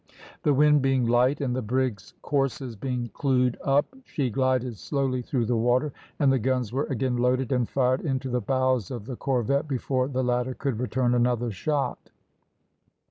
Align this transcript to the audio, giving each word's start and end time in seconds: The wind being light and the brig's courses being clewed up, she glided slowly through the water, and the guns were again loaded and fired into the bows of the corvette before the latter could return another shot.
The 0.41 0.55
wind 0.55 0.81
being 0.81 1.05
light 1.05 1.41
and 1.41 1.55
the 1.55 1.61
brig's 1.61 2.15
courses 2.23 2.75
being 2.75 3.09
clewed 3.13 3.55
up, 3.63 3.85
she 4.03 4.31
glided 4.31 4.75
slowly 4.79 5.21
through 5.21 5.45
the 5.45 5.55
water, 5.55 5.93
and 6.17 6.31
the 6.33 6.39
guns 6.39 6.73
were 6.73 6.85
again 6.85 7.17
loaded 7.17 7.51
and 7.51 7.69
fired 7.69 8.01
into 8.01 8.27
the 8.31 8.41
bows 8.41 8.89
of 8.89 9.05
the 9.05 9.15
corvette 9.15 9.67
before 9.67 10.07
the 10.07 10.23
latter 10.23 10.55
could 10.55 10.79
return 10.79 11.13
another 11.13 11.51
shot. 11.51 12.09